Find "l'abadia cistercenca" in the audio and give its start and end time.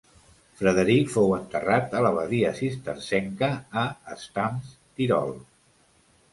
2.07-3.53